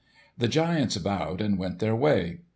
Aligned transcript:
The 0.35 0.47
giants 0.47 0.97
bowed 0.97 1.41
and 1.41 1.59
went 1.59 1.77
their 1.77 1.95
way. 1.95 2.39